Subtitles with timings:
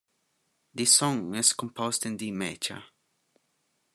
[0.73, 2.85] The song is composed in D major.